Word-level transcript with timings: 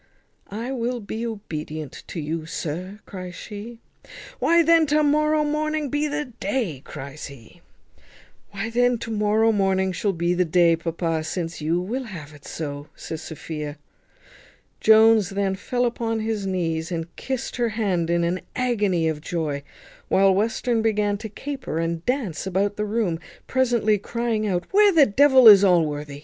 "I 0.49 0.71
will 0.71 0.99
be 0.99 1.27
obedient 1.27 2.03
to 2.07 2.19
you, 2.19 2.47
sir," 2.47 3.01
cries 3.05 3.35
she. 3.35 3.77
"Why 4.39 4.63
then 4.63 4.87
to 4.87 5.03
morrow 5.03 5.43
morning 5.43 5.89
be 5.89 6.07
the 6.07 6.25
day," 6.25 6.81
cries 6.83 7.27
he. 7.27 7.61
"Why 8.49 8.71
then 8.71 8.97
to 8.97 9.11
morrow 9.11 9.51
morning 9.51 9.91
shall 9.91 10.13
be 10.13 10.33
the 10.33 10.43
day, 10.43 10.75
papa, 10.75 11.23
since 11.23 11.61
you 11.61 11.79
will 11.79 12.05
have 12.05 12.33
it 12.33 12.45
so," 12.45 12.87
says 12.95 13.21
Sophia. 13.21 13.77
Jones 14.79 15.29
then 15.29 15.53
fell 15.53 15.85
upon 15.85 16.19
his 16.21 16.47
knees, 16.47 16.91
and 16.91 17.15
kissed 17.15 17.57
her 17.57 17.69
hand 17.69 18.09
in 18.09 18.23
an 18.23 18.41
agony 18.55 19.07
of 19.07 19.21
joy, 19.21 19.61
while 20.07 20.33
Western 20.33 20.81
began 20.81 21.15
to 21.19 21.29
caper 21.29 21.77
and 21.77 22.03
dance 22.07 22.47
about 22.47 22.75
the 22.75 22.85
room, 22.85 23.19
presently 23.45 23.99
crying 23.99 24.47
out 24.47 24.65
"Where 24.71 24.91
the 24.91 25.05
devil 25.05 25.47
is 25.47 25.63
Allworthy? 25.63 26.19